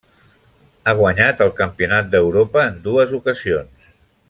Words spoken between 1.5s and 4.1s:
campionat d'Europa en dues ocasions.